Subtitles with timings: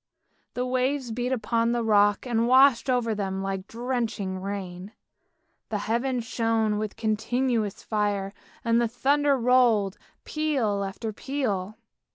[0.55, 4.93] The waves beat upon the rock, and washed over them like drenching rain.
[5.69, 8.33] The heaven shone with continuous fire,
[8.65, 11.77] and the thunder rolled, peal upon peal.